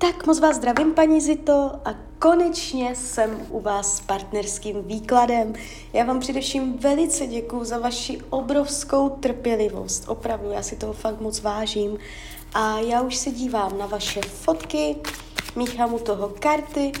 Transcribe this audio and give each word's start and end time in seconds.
Tak 0.00 0.26
moc 0.26 0.40
vás 0.40 0.56
zdravím, 0.56 0.94
paní 0.94 1.20
Zito, 1.20 1.70
a 1.84 1.94
konečně 2.18 2.94
jsem 2.96 3.46
u 3.50 3.60
vás 3.60 3.96
s 3.96 4.00
partnerským 4.00 4.82
výkladem. 4.82 5.52
Já 5.92 6.04
vám 6.04 6.20
především 6.20 6.78
velice 6.78 7.26
děkuji 7.26 7.64
za 7.64 7.78
vaši 7.78 8.20
obrovskou 8.30 9.08
trpělivost. 9.08 10.04
Opravdu, 10.08 10.50
já 10.50 10.62
si 10.62 10.76
toho 10.76 10.92
fakt 10.92 11.20
moc 11.20 11.40
vážím. 11.40 11.98
A 12.54 12.78
já 12.78 13.02
už 13.02 13.16
se 13.16 13.30
dívám 13.30 13.78
na 13.78 13.86
vaše 13.86 14.20
fotky, 14.22 14.96
míchám 15.56 15.94
u 15.94 15.98
toho 15.98 16.32
karty 16.40 16.92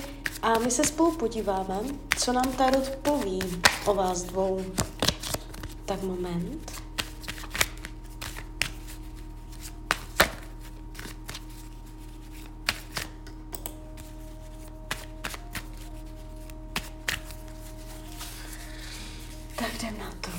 a 0.42 0.58
my 0.58 0.70
se 0.70 0.84
spolu 0.84 1.12
podíváme, 1.12 1.80
co 2.18 2.32
nám 2.32 2.52
Tarot 2.58 2.90
poví 3.02 3.40
o 3.86 3.94
vás 3.94 4.22
dvou. 4.22 4.64
Tak 5.84 6.02
moment. 6.02 6.89
Jdem 19.80 19.98
na 19.98 20.10
to. 20.20 20.30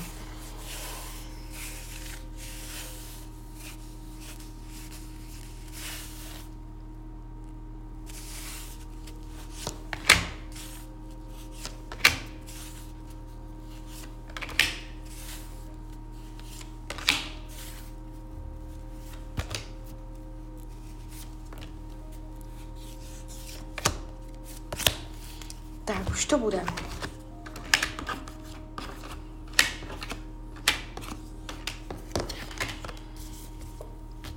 Tak, 25.85 26.09
už 26.09 26.25
to 26.25 26.37
bude. 26.37 26.90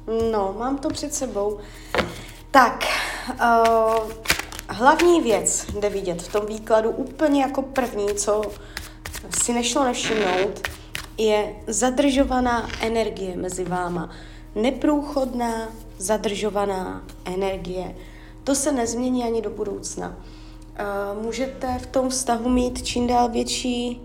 No, 0.06 0.54
mám 0.58 0.78
to 0.78 0.88
před 0.88 1.14
sebou. 1.14 1.58
Tak, 2.50 2.84
uh, 3.32 4.10
hlavní 4.68 5.20
věc 5.20 5.66
jde 5.80 5.88
vidět 5.90 6.22
v 6.22 6.32
tom 6.32 6.46
výkladu 6.46 6.90
úplně 6.90 7.42
jako 7.42 7.62
první, 7.62 8.14
co 8.14 8.42
si 9.42 9.52
nešlo 9.52 9.84
nevšimnout, 9.84 10.68
je 11.18 11.56
zadržovaná 11.66 12.68
energie 12.80 13.36
mezi 13.36 13.64
váma. 13.64 14.10
Neprůchodná, 14.54 15.68
zadržovaná 15.98 17.04
energie. 17.24 17.96
To 18.44 18.54
se 18.54 18.72
nezmění 18.72 19.24
ani 19.24 19.42
do 19.42 19.50
budoucna. 19.50 20.08
Uh, 20.16 21.22
můžete 21.22 21.78
v 21.78 21.86
tom 21.86 22.08
vztahu 22.08 22.48
mít 22.48 22.82
čím 22.82 23.06
dál 23.06 23.28
větší 23.28 24.00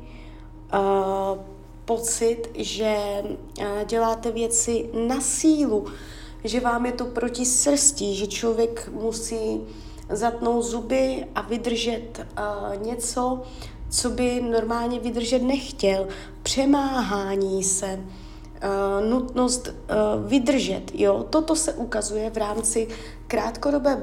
uh, 0.73 1.58
pocit, 1.89 2.41
že 2.55 2.95
uh, 3.23 3.65
děláte 3.85 4.31
věci 4.31 4.89
na 5.07 5.21
sílu, 5.21 5.85
že 6.43 6.59
vám 6.59 6.85
je 6.85 6.91
to 6.91 7.05
proti 7.05 7.45
srstí, 7.45 8.15
že 8.15 8.27
člověk 8.27 8.89
musí 8.93 9.61
zatnout 10.09 10.65
zuby 10.65 11.25
a 11.35 11.41
vydržet 11.41 12.19
uh, 12.19 12.85
něco, 12.85 13.41
co 13.89 14.09
by 14.09 14.41
normálně 14.41 14.99
vydržet 14.99 15.41
nechtěl. 15.41 16.07
Přemáhání 16.43 17.63
se, 17.63 17.99
uh, 17.99 19.09
nutnost 19.09 19.69
vydržet. 20.27 20.91
Jo? 20.93 21.25
Toto 21.29 21.55
se 21.55 21.73
ukazuje 21.73 22.29
v 22.29 22.37
rámci 22.37 22.87
krátkodobé 23.27 24.01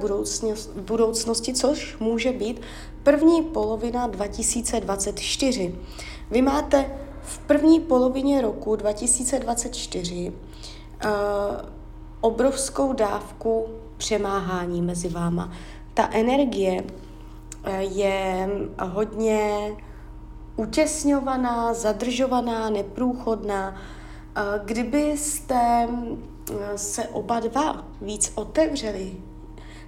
budoucnosti, 0.76 1.54
což 1.54 1.98
může 2.00 2.32
být 2.32 2.60
první 3.02 3.42
polovina 3.42 4.06
2024. 4.06 5.74
Vy 6.30 6.42
máte 6.42 7.05
v 7.26 7.38
první 7.38 7.80
polovině 7.80 8.40
roku 8.40 8.76
2024 8.76 10.32
uh, 10.32 11.10
obrovskou 12.20 12.92
dávku 12.92 13.66
přemáhání 13.96 14.82
mezi 14.82 15.08
váma. 15.08 15.52
Ta 15.94 16.08
energie 16.12 16.84
je 17.78 18.48
hodně 18.80 19.72
utěsňovaná, 20.56 21.74
zadržovaná, 21.74 22.70
neprůchodná. 22.70 23.76
Kdybyste 24.64 25.88
se 26.76 27.08
oba 27.08 27.40
dva 27.40 27.84
víc 28.00 28.32
otevřeli, 28.34 29.16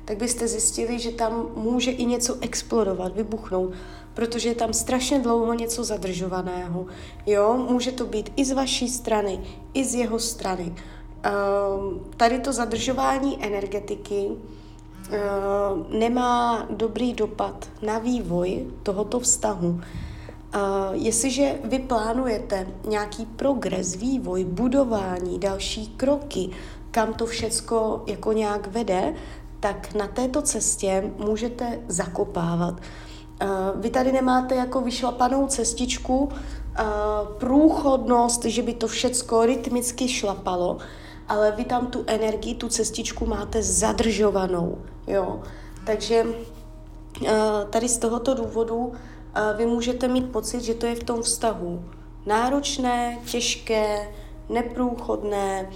tak 0.04 0.16
byste 0.16 0.48
zjistili, 0.48 0.98
že 0.98 1.10
tam 1.10 1.46
může 1.56 1.90
i 1.90 2.04
něco 2.04 2.36
explodovat, 2.40 3.14
vybuchnout, 3.16 3.72
protože 4.18 4.48
je 4.48 4.54
tam 4.54 4.72
strašně 4.72 5.18
dlouho 5.18 5.54
něco 5.54 5.84
zadržovaného. 5.84 6.86
Jo, 7.26 7.66
může 7.70 7.92
to 7.92 8.06
být 8.06 8.32
i 8.36 8.44
z 8.44 8.52
vaší 8.52 8.88
strany, 8.88 9.40
i 9.74 9.84
z 9.84 9.94
jeho 9.94 10.18
strany. 10.18 10.74
Tady 12.16 12.38
to 12.38 12.52
zadržování 12.52 13.44
energetiky 13.44 14.28
nemá 15.98 16.66
dobrý 16.70 17.12
dopad 17.12 17.68
na 17.82 17.98
vývoj 17.98 18.66
tohoto 18.82 19.20
vztahu. 19.20 19.68
Uh, 19.68 19.80
jestliže 20.92 21.58
vy 21.64 21.78
plánujete 21.78 22.66
nějaký 22.88 23.26
progres, 23.26 23.94
vývoj, 23.94 24.44
budování, 24.44 25.38
další 25.38 25.86
kroky, 25.86 26.50
kam 26.90 27.14
to 27.14 27.26
všecko 27.26 28.02
jako 28.06 28.32
nějak 28.32 28.66
vede, 28.66 29.14
tak 29.60 29.94
na 29.94 30.06
této 30.06 30.42
cestě 30.42 31.10
můžete 31.18 31.80
zakopávat. 31.88 32.80
Uh, 33.42 33.80
vy 33.80 33.90
tady 33.90 34.12
nemáte 34.12 34.54
jako 34.54 34.80
vyšlapanou 34.80 35.46
cestičku, 35.46 36.18
uh, 36.18 36.30
průchodnost, 37.38 38.44
že 38.44 38.62
by 38.62 38.74
to 38.74 38.86
všecko 38.88 39.46
rytmicky 39.46 40.08
šlapalo, 40.08 40.78
ale 41.28 41.52
vy 41.52 41.64
tam 41.64 41.86
tu 41.86 42.04
energii, 42.06 42.54
tu 42.54 42.68
cestičku 42.68 43.26
máte 43.26 43.62
zadržovanou. 43.62 44.78
Jo? 45.06 45.40
Takže 45.86 46.24
uh, 46.24 47.28
tady 47.70 47.88
z 47.88 47.98
tohoto 47.98 48.34
důvodu 48.34 48.92
vy 49.56 49.66
můžete 49.66 50.08
mít 50.08 50.32
pocit, 50.32 50.60
že 50.60 50.74
to 50.74 50.86
je 50.86 50.94
v 50.94 51.04
tom 51.04 51.22
vztahu 51.22 51.84
náročné, 52.26 53.18
těžké, 53.24 54.08
neprůchodné, 54.48 55.70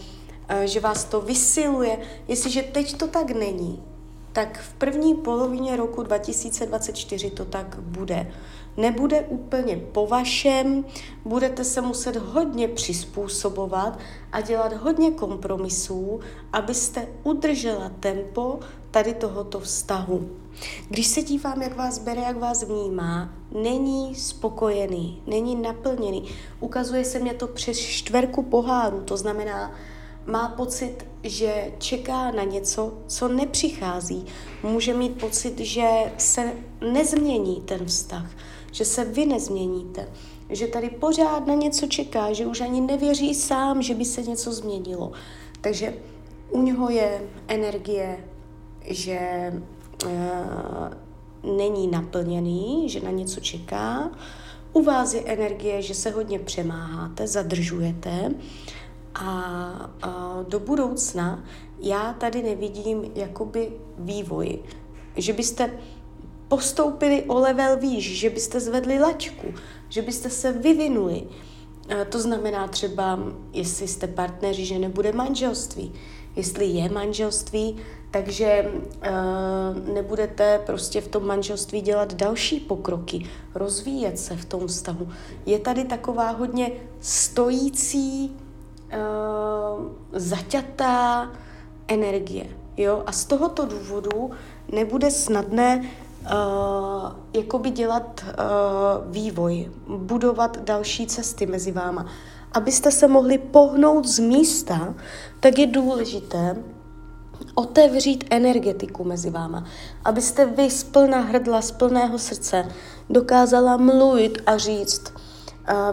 že 0.64 0.80
vás 0.80 1.04
to 1.04 1.20
vysiluje. 1.20 1.98
Jestliže 2.28 2.62
teď 2.62 2.96
to 2.96 3.06
tak 3.06 3.30
není, 3.30 3.82
tak 4.32 4.60
v 4.60 4.72
první 4.72 5.14
polovině 5.14 5.76
roku 5.76 6.02
2024 6.02 7.30
to 7.30 7.44
tak 7.44 7.76
bude 7.80 8.32
nebude 8.76 9.20
úplně 9.20 9.76
po 9.76 10.06
vašem, 10.06 10.84
budete 11.24 11.64
se 11.64 11.80
muset 11.80 12.16
hodně 12.16 12.68
přizpůsobovat 12.68 13.98
a 14.32 14.40
dělat 14.40 14.72
hodně 14.72 15.10
kompromisů, 15.10 16.20
abyste 16.52 17.08
udržela 17.22 17.88
tempo 18.00 18.60
tady 18.90 19.14
tohoto 19.14 19.60
vztahu. 19.60 20.30
Když 20.88 21.06
se 21.06 21.22
dívám, 21.22 21.62
jak 21.62 21.76
vás 21.76 21.98
bere, 21.98 22.20
jak 22.20 22.36
vás 22.36 22.62
vnímá, 22.62 23.32
není 23.62 24.14
spokojený, 24.14 25.22
není 25.26 25.56
naplněný. 25.56 26.24
Ukazuje 26.60 27.04
se 27.04 27.18
mě 27.18 27.34
to 27.34 27.46
přes 27.46 27.78
čtverku 27.78 28.42
poháru, 28.42 29.00
to 29.00 29.16
znamená, 29.16 29.72
má 30.26 30.48
pocit, 30.48 31.06
že 31.22 31.72
čeká 31.78 32.30
na 32.30 32.44
něco, 32.44 32.94
co 33.06 33.28
nepřichází. 33.28 34.24
Může 34.62 34.94
mít 34.94 35.20
pocit, 35.20 35.58
že 35.58 35.88
se 36.18 36.52
nezmění 36.80 37.60
ten 37.60 37.86
vztah 37.86 38.26
že 38.72 38.84
se 38.84 39.04
vy 39.04 39.26
nezměníte, 39.26 40.08
že 40.50 40.66
tady 40.66 40.90
pořád 40.90 41.46
na 41.46 41.54
něco 41.54 41.86
čeká, 41.86 42.32
že 42.32 42.46
už 42.46 42.60
ani 42.60 42.80
nevěří 42.80 43.34
sám, 43.34 43.82
že 43.82 43.94
by 43.94 44.04
se 44.04 44.22
něco 44.22 44.52
změnilo. 44.52 45.12
Takže 45.60 45.94
u 46.50 46.62
něho 46.62 46.90
je 46.90 47.22
energie, 47.48 48.24
že 48.84 49.52
uh, 50.04 51.56
není 51.56 51.86
naplněný, 51.86 52.88
že 52.88 53.00
na 53.00 53.10
něco 53.10 53.40
čeká. 53.40 54.10
U 54.72 54.82
vás 54.82 55.14
je 55.14 55.22
energie, 55.24 55.82
že 55.82 55.94
se 55.94 56.10
hodně 56.10 56.38
přemáháte, 56.38 57.26
zadržujete 57.26 58.34
a, 59.14 59.90
a 60.02 60.44
do 60.48 60.60
budoucna 60.60 61.44
já 61.80 62.12
tady 62.12 62.42
nevidím 62.42 63.04
jakoby 63.14 63.72
vývoj, 63.98 64.58
že 65.16 65.32
byste 65.32 65.70
postoupili 66.48 67.22
o 67.22 67.38
level 67.38 67.76
výš, 67.76 68.18
že 68.18 68.30
byste 68.30 68.60
zvedli 68.60 68.98
laťku, 68.98 69.46
že 69.88 70.02
byste 70.02 70.30
se 70.30 70.52
vyvinuli. 70.52 71.22
To 72.08 72.20
znamená 72.20 72.68
třeba, 72.68 73.18
jestli 73.52 73.88
jste 73.88 74.06
partneři, 74.06 74.64
že 74.64 74.78
nebude 74.78 75.12
manželství. 75.12 75.92
Jestli 76.36 76.66
je 76.66 76.88
manželství, 76.88 77.76
takže 78.10 78.72
uh, 78.72 79.94
nebudete 79.94 80.60
prostě 80.66 81.00
v 81.00 81.08
tom 81.08 81.26
manželství 81.26 81.80
dělat 81.80 82.14
další 82.14 82.60
pokroky, 82.60 83.30
rozvíjet 83.54 84.18
se 84.18 84.36
v 84.36 84.44
tom 84.44 84.66
vztahu. 84.66 85.08
Je 85.46 85.58
tady 85.58 85.84
taková 85.84 86.30
hodně 86.30 86.72
stojící, 87.00 88.36
uh, 88.92 89.86
zaťatá 90.12 91.30
energie. 91.88 92.46
Jo? 92.76 93.02
A 93.06 93.12
z 93.12 93.24
tohoto 93.24 93.66
důvodu 93.66 94.30
nebude 94.72 95.10
snadné 95.10 95.80
uh, 95.80 97.12
jakoby 97.32 97.70
dělat 97.70 98.24
uh, 98.24 99.12
vývoj, 99.12 99.70
budovat 99.88 100.58
další 100.64 101.06
cesty 101.06 101.46
mezi 101.46 101.72
váma. 101.72 102.06
Abyste 102.52 102.90
se 102.90 103.08
mohli 103.08 103.38
pohnout 103.38 104.06
z 104.06 104.18
místa, 104.18 104.94
tak 105.40 105.58
je 105.58 105.66
důležité 105.66 106.56
otevřít 107.54 108.24
energetiku 108.30 109.04
mezi 109.04 109.30
váma. 109.30 109.64
Abyste 110.04 110.46
vy 110.46 110.70
z 110.70 110.84
plná 110.84 111.20
hrdla, 111.20 111.62
z 111.62 111.70
plného 111.70 112.18
srdce 112.18 112.68
dokázala 113.10 113.76
mluvit 113.76 114.38
a 114.46 114.56
říct, 114.56 115.12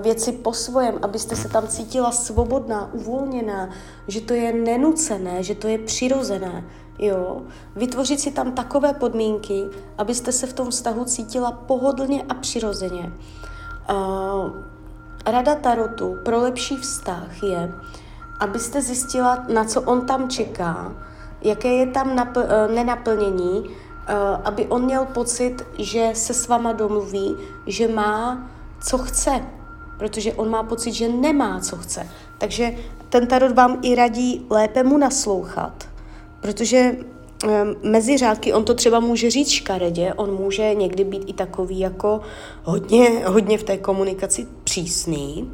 věci 0.02 0.32
po 0.32 0.54
svojem, 0.54 1.00
abyste 1.02 1.36
se 1.36 1.50
tam 1.50 1.68
cítila 1.68 2.12
svobodná, 2.12 2.94
uvolněná, 2.94 3.70
že 4.08 4.22
to 4.22 4.34
je 4.34 4.54
nenucené, 4.54 5.44
že 5.44 5.56
to 5.56 5.68
je 5.68 5.78
přirozené. 5.78 6.66
Jo? 7.00 7.42
Vytvořit 7.76 8.20
si 8.20 8.32
tam 8.32 8.52
takové 8.52 8.94
podmínky, 8.94 9.66
abyste 9.98 10.32
se 10.32 10.48
v 10.48 10.54
tom 10.54 10.70
vztahu 10.70 11.06
cítila 11.06 11.52
pohodlně 11.52 12.24
a 12.30 12.34
přirozeně. 12.34 13.14
Uh, 13.90 14.52
rada 15.26 15.56
Tarotu 15.56 16.18
pro 16.26 16.42
lepší 16.42 16.78
vztah 16.78 17.44
je, 17.44 17.74
abyste 18.40 18.82
zjistila, 18.82 19.46
na 19.54 19.64
co 19.66 19.82
on 19.82 20.06
tam 20.06 20.30
čeká, 20.30 20.94
jaké 21.42 21.74
je 21.74 21.88
tam 21.88 22.16
napl- 22.16 22.46
e, 22.50 22.74
nenaplnění, 22.74 23.64
aby 24.44 24.68
on 24.68 24.84
měl 24.84 25.06
pocit, 25.06 25.66
že 25.78 26.10
se 26.14 26.34
s 26.34 26.48
váma 26.48 26.74
domluví, 26.74 27.38
že 27.68 27.88
má, 27.88 28.48
co 28.82 28.98
chce, 28.98 29.46
protože 30.00 30.34
on 30.34 30.50
má 30.50 30.64
pocit, 30.64 30.92
že 30.92 31.10
nemá, 31.10 31.60
co 31.60 31.76
chce. 31.76 32.10
Takže 32.38 32.76
ten 33.10 33.28
tarot 33.28 33.52
vám 33.52 33.80
i 33.82 33.96
radí 33.96 34.46
lépe 34.50 34.84
mu 34.84 34.98
naslouchat, 34.98 35.90
protože 36.42 36.96
mezi 37.84 38.18
řádky 38.18 38.54
on 38.54 38.64
to 38.64 38.74
třeba 38.74 39.00
může 39.00 39.32
říct 39.32 39.50
škaredě, 39.50 40.14
on 40.14 40.36
může 40.36 40.74
někdy 40.74 41.04
být 41.04 41.24
i 41.28 41.34
takový 41.34 41.80
jako 41.80 42.22
hodně, 42.64 43.10
hodně 43.26 43.58
v 43.58 43.64
té 43.64 43.78
komunikaci 43.78 44.48
přísný, 44.64 45.52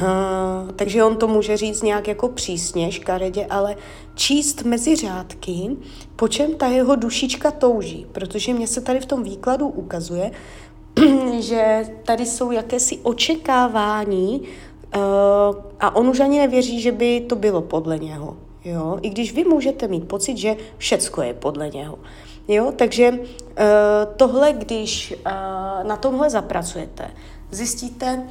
Uh, 0.00 0.70
takže 0.70 1.04
on 1.04 1.16
to 1.16 1.28
může 1.28 1.56
říct 1.56 1.82
nějak 1.82 2.08
jako 2.08 2.28
přísně, 2.28 2.92
škaredě, 2.92 3.46
ale 3.46 3.76
číst 4.14 4.62
mezi 4.62 4.96
řádky, 4.96 5.70
po 6.16 6.28
čem 6.28 6.54
ta 6.54 6.66
jeho 6.66 6.96
dušička 6.96 7.50
touží, 7.50 8.06
protože 8.12 8.54
mě 8.54 8.66
se 8.66 8.80
tady 8.80 9.00
v 9.00 9.06
tom 9.06 9.22
výkladu 9.22 9.68
ukazuje, 9.68 10.30
že 11.42 11.84
tady 12.02 12.26
jsou 12.26 12.50
jakési 12.50 12.98
očekávání 13.02 14.40
uh, 14.40 15.02
a 15.80 15.96
on 15.96 16.08
už 16.08 16.20
ani 16.20 16.38
nevěří, 16.38 16.80
že 16.80 16.92
by 16.92 17.20
to 17.20 17.36
bylo 17.36 17.62
podle 17.62 17.98
něho. 17.98 18.36
Jo? 18.64 18.98
I 19.02 19.10
když 19.10 19.32
vy 19.32 19.44
můžete 19.44 19.88
mít 19.88 20.08
pocit, 20.08 20.36
že 20.36 20.56
všecko 20.78 21.22
je 21.22 21.34
podle 21.34 21.70
něho. 21.70 21.98
Jo? 22.48 22.72
Takže 22.76 23.10
uh, 23.10 23.16
tohle, 24.16 24.52
když 24.52 25.14
uh, 25.26 25.32
na 25.86 25.96
tomhle 25.96 26.30
zapracujete, 26.30 27.10
zjistíte, 27.50 28.26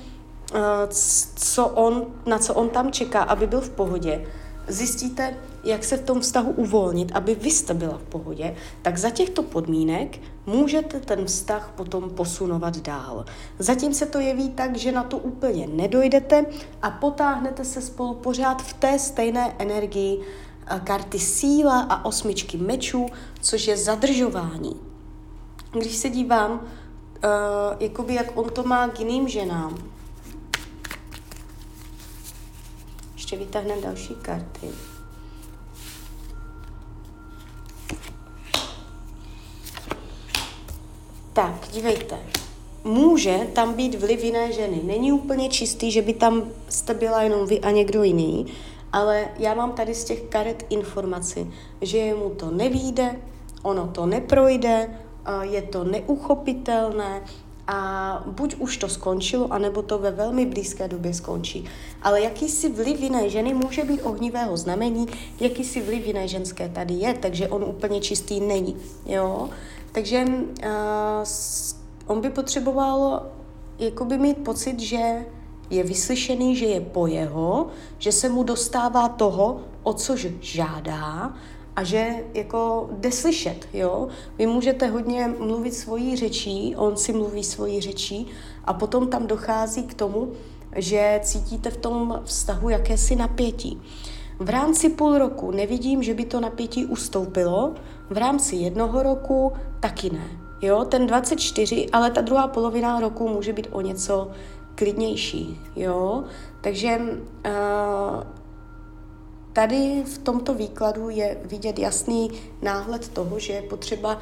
co 1.36 1.68
on, 1.68 2.06
na 2.26 2.40
co 2.40 2.54
on 2.54 2.70
tam 2.70 2.92
čeká, 2.92 3.24
aby 3.24 3.48
byl 3.48 3.62
v 3.62 3.70
pohodě, 3.70 4.26
zjistíte, 4.68 5.38
jak 5.63 5.83
se 5.83 5.98
v 5.98 6.04
tom 6.04 6.19
vztahu 6.19 6.51
uvolnit, 6.51 7.12
aby 7.15 7.36
vy 7.36 7.51
jste 7.51 7.74
byla 7.74 7.98
v 7.98 8.04
pohodě, 8.04 8.56
tak 8.81 8.98
za 8.98 9.10
těchto 9.10 9.44
podmínek 9.44 10.19
můžete 10.45 11.00
ten 11.00 11.25
vztah 11.25 11.71
potom 11.75 12.10
posunovat 12.10 12.77
dál. 12.77 13.25
Zatím 13.60 13.94
se 13.94 14.06
to 14.06 14.19
jeví 14.19 14.50
tak, 14.50 14.77
že 14.77 14.92
na 14.92 15.04
to 15.04 15.18
úplně 15.18 15.68
nedojdete 15.68 16.45
a 16.81 16.92
potáhnete 16.92 17.65
se 17.65 17.81
spolu 17.81 18.13
pořád 18.13 18.62
v 18.62 18.74
té 18.74 19.00
stejné 19.00 19.56
energii 19.60 20.21
eh, 20.68 20.81
karty 20.83 21.19
síla 21.19 21.81
a 21.81 22.06
osmičky 22.06 22.57
mečů, 22.57 23.06
což 23.42 23.68
je 23.68 23.77
zadržování. 23.77 24.75
Když 25.71 25.95
se 25.95 26.10
dívám, 26.10 26.51
uh, 26.51 26.60
jakoby 27.80 28.13
jak 28.13 28.38
on 28.38 28.50
to 28.50 28.63
má 28.63 28.88
k 28.88 29.00
jiným 29.00 29.27
ženám, 29.27 29.77
ještě 33.13 33.38
vytáhneme 33.38 33.81
další 33.81 34.15
karty. 34.15 34.68
Tak, 41.34 41.68
dívejte. 41.72 42.20
Může 42.84 43.38
tam 43.54 43.74
být 43.74 43.96
vliv 43.96 44.24
jiné 44.24 44.52
ženy. 44.52 44.82
Není 44.84 45.12
úplně 45.12 45.50
čistý, 45.50 45.92
že 45.92 46.02
by 46.02 46.14
tam 46.14 46.44
jste 46.70 46.94
byla 46.94 47.22
jenom 47.22 47.48
vy 47.48 47.60
a 47.60 47.72
někdo 47.72 48.04
jiný, 48.04 48.46
ale 48.92 49.28
já 49.40 49.54
mám 49.54 49.72
tady 49.72 49.96
z 49.96 50.04
těch 50.04 50.22
karet 50.22 50.66
informaci, 50.70 51.48
že 51.82 52.14
mu 52.14 52.30
to 52.30 52.52
nevíde, 52.52 53.16
ono 53.62 53.88
to 53.88 54.06
neprojde, 54.06 55.00
je 55.42 55.62
to 55.62 55.84
neuchopitelné 55.84 57.22
a 57.68 58.24
buď 58.28 58.56
už 58.56 58.78
to 58.78 58.90
skončilo, 58.90 59.54
anebo 59.54 59.82
to 59.82 60.00
ve 60.00 60.12
velmi 60.12 60.46
blízké 60.46 60.88
době 60.88 61.14
skončí. 61.14 61.66
Ale 62.02 62.22
jakýsi 62.22 62.70
vliv 62.70 63.00
jiné 63.00 63.30
ženy 63.30 63.54
může 63.54 63.84
být 63.84 64.02
ohnivého 64.02 64.58
znamení, 64.58 65.08
jakýsi 65.40 65.82
vliv 65.82 66.08
jiné 66.08 66.28
ženské 66.28 66.70
tady 66.70 66.94
je, 66.94 67.14
takže 67.14 67.48
on 67.48 67.64
úplně 67.64 68.02
čistý 68.02 68.40
není. 68.40 68.78
Jo? 69.06 69.50
Takže 69.94 70.25
uh, 70.25 71.24
on 72.07 72.22
by 72.22 72.30
potřeboval 72.30 73.25
jakoby 73.80 74.18
mít 74.18 74.38
pocit, 74.38 74.80
že 74.80 75.25
je 75.69 75.84
vyslyšený, 75.84 76.56
že 76.56 76.66
je 76.66 76.81
po 76.81 77.07
jeho, 77.07 77.68
že 77.98 78.12
se 78.12 78.30
mu 78.30 78.44
dostává 78.44 79.10
toho, 79.10 79.62
o 79.84 79.94
což 79.94 80.28
žádá 80.40 81.34
a 81.75 81.84
že 81.84 82.16
jako 82.34 82.90
jde 82.92 83.12
slyšet, 83.12 83.68
jo. 83.74 84.07
Vy 84.38 84.48
můžete 84.48 84.88
hodně 84.88 85.28
mluvit 85.40 85.74
svojí 85.74 86.16
řečí, 86.16 86.75
on 86.75 86.98
si 86.98 87.13
mluví 87.13 87.44
svojí 87.44 87.81
řečí 87.81 88.28
a 88.66 88.74
potom 88.74 89.07
tam 89.07 89.28
dochází 89.28 89.84
k 89.84 89.94
tomu, 89.94 90.31
že 90.75 91.19
cítíte 91.24 91.69
v 91.69 91.78
tom 91.78 92.22
vztahu 92.24 92.69
jakési 92.69 93.16
napětí. 93.16 93.81
V 94.39 94.50
rámci 94.50 94.89
půl 94.89 95.18
roku 95.18 95.51
nevidím, 95.51 96.04
že 96.04 96.13
by 96.13 96.25
to 96.25 96.39
napětí 96.39 96.86
ustoupilo, 96.86 97.74
v 98.13 98.18
rámci 98.18 98.56
jednoho 98.56 99.04
roku 99.04 99.54
taky 99.80 100.10
ne. 100.10 100.27
Jo, 100.62 100.86
ten 100.86 101.07
24, 101.07 101.89
ale 101.89 102.12
ta 102.12 102.21
druhá 102.21 102.48
polovina 102.48 103.00
roku 103.00 103.27
může 103.27 103.54
být 103.54 103.68
o 103.71 103.81
něco 103.81 104.31
klidnější, 104.75 105.60
jo. 105.75 106.24
Takže 106.62 107.00
uh, 107.00 108.24
tady 109.54 110.04
v 110.04 110.18
tomto 110.18 110.54
výkladu 110.54 111.10
je 111.10 111.38
vidět 111.45 111.80
jasný 111.80 112.31
náhled 112.62 113.10
toho, 113.10 113.39
že 113.39 113.54
je 113.54 113.62
potřeba 113.62 114.18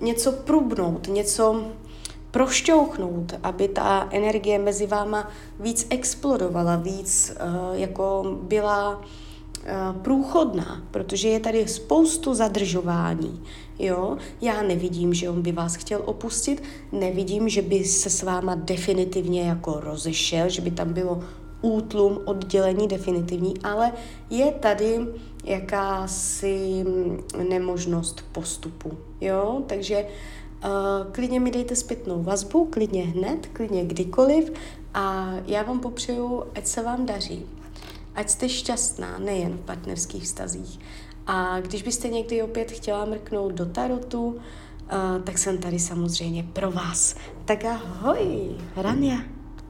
něco 0.00 0.32
prubnout, 0.32 1.08
něco 1.08 1.64
prošťouchnout, 2.30 3.34
aby 3.42 3.68
ta 3.68 4.08
energie 4.10 4.58
mezi 4.58 4.86
váma 4.86 5.30
víc 5.60 5.86
explodovala, 5.90 6.76
víc 6.76 7.32
uh, 7.36 7.80
jako 7.80 8.36
byla 8.42 9.00
průchodná, 10.02 10.82
protože 10.90 11.28
je 11.28 11.40
tady 11.40 11.68
spoustu 11.68 12.34
zadržování. 12.34 13.42
Jo? 13.78 14.16
Já 14.40 14.62
nevidím, 14.62 15.14
že 15.14 15.30
on 15.30 15.42
by 15.42 15.52
vás 15.52 15.74
chtěl 15.74 16.02
opustit, 16.04 16.62
nevidím, 16.92 17.48
že 17.48 17.62
by 17.62 17.84
se 17.84 18.10
s 18.10 18.22
váma 18.22 18.54
definitivně 18.54 19.42
jako 19.42 19.80
rozešel, 19.80 20.48
že 20.48 20.62
by 20.62 20.70
tam 20.70 20.92
bylo 20.92 21.24
útlum, 21.60 22.20
oddělení 22.24 22.88
definitivní, 22.88 23.54
ale 23.64 23.92
je 24.30 24.52
tady 24.52 25.06
jakási 25.44 26.84
nemožnost 27.48 28.24
postupu. 28.32 28.90
Jo? 29.20 29.62
Takže 29.66 30.06
uh, 30.64 31.12
klidně 31.12 31.40
mi 31.40 31.50
dejte 31.50 31.76
zpětnou 31.76 32.22
vazbu, 32.22 32.64
klidně 32.64 33.04
hned, 33.04 33.46
klidně 33.52 33.84
kdykoliv 33.84 34.52
a 34.94 35.34
já 35.46 35.62
vám 35.62 35.80
popřeju, 35.80 36.42
ať 36.54 36.66
se 36.66 36.82
vám 36.82 37.06
daří 37.06 37.46
ať 38.14 38.28
jste 38.30 38.48
šťastná 38.48 39.18
nejen 39.18 39.52
v 39.52 39.60
partnerských 39.60 40.22
vztazích. 40.22 40.78
A 41.26 41.60
když 41.60 41.82
byste 41.82 42.08
někdy 42.08 42.42
opět 42.42 42.72
chtěla 42.72 43.04
mrknout 43.04 43.52
do 43.52 43.66
tarotu, 43.66 44.26
uh, 44.26 44.38
tak 45.24 45.38
jsem 45.38 45.58
tady 45.58 45.78
samozřejmě 45.78 46.42
pro 46.52 46.70
vás. 46.70 47.16
Tak 47.44 47.64
ahoj, 47.64 48.56
Rania. 48.76 49.41